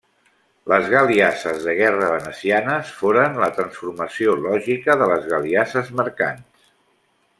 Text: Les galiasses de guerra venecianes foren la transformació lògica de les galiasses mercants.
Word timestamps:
Les 0.71 0.85
galiasses 0.93 1.59
de 1.65 1.75
guerra 1.79 2.07
venecianes 2.13 2.93
foren 3.01 3.37
la 3.43 3.51
transformació 3.59 4.35
lògica 4.49 4.97
de 5.03 5.11
les 5.13 5.29
galiasses 5.35 5.93
mercants. 6.01 6.67